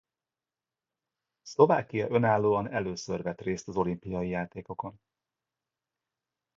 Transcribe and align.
Szlovákia 1.41 2.09
önállóan 2.09 2.71
először 2.71 3.21
vett 3.23 3.41
részt 3.41 3.67
az 3.67 3.75
olimpiai 3.77 4.29
játékokon. 4.29 5.01